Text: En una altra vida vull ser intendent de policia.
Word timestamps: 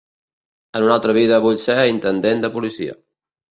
En 0.79 0.85
una 0.87 0.95
altra 0.95 1.15
vida 1.19 1.39
vull 1.45 1.61
ser 1.65 1.77
intendent 1.93 2.45
de 2.47 2.53
policia. 2.59 2.99